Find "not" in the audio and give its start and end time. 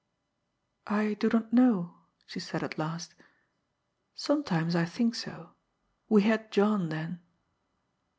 1.29-1.53